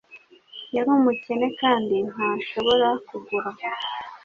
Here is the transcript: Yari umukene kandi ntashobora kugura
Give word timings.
Yari 0.75 0.89
umukene 0.97 1.47
kandi 1.61 1.95
ntashobora 2.11 2.89
kugura 3.07 3.49